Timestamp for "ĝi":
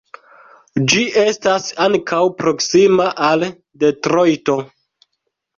0.93-1.01